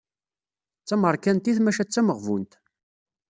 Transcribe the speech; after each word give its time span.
D 0.81 0.85
tameṛkantit 0.87 1.57
maca 1.61 1.83
d 1.85 1.89
tameɣbunt. 1.89 2.53